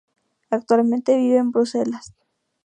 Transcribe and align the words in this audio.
Actualmente, 0.49 1.15
vive 1.15 1.37
en 1.37 1.51
Bruselas. 1.51 2.15